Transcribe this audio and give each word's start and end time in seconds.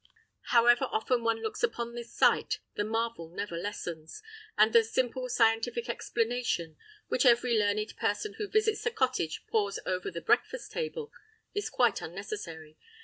However 0.45 0.85
often 0.85 1.23
one 1.23 1.43
looks 1.43 1.61
upon 1.61 1.93
this 1.93 2.11
sight, 2.11 2.57
the 2.73 2.83
marvel 2.83 3.29
never 3.29 3.55
lessens, 3.55 4.23
and 4.57 4.73
the 4.73 4.83
"simple 4.83 5.29
scientific 5.29 5.87
explanation," 5.89 6.75
which 7.09 7.23
every 7.23 7.55
learned 7.55 7.95
person 7.97 8.33
who 8.39 8.47
visits 8.47 8.83
this 8.83 8.93
cottage 8.95 9.45
pours 9.45 9.77
over 9.85 10.09
the 10.09 10.19
breakfast 10.21 10.71
table, 10.71 11.11
is 11.53 11.69
quite 11.69 12.01
unnecessary. 12.01 12.77